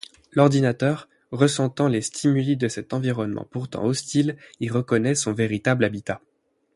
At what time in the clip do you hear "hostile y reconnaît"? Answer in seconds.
3.85-5.13